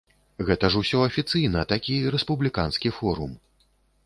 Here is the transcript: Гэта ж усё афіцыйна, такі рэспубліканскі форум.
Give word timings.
Гэта 0.47 0.69
ж 0.75 0.79
усё 0.85 1.01
афіцыйна, 1.09 1.67
такі 1.75 2.01
рэспубліканскі 2.17 2.95
форум. 2.97 3.31